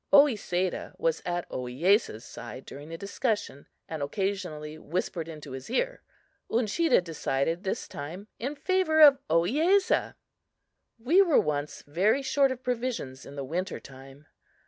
[0.11, 6.01] Oesedah was at Ohiyesa's side during the discussion, and occasionally whispered into his ear.
[6.49, 10.15] Uncheedah decided this time in favor of Ohiyesa.
[10.97, 14.25] We were once very short of provisions in the winter time.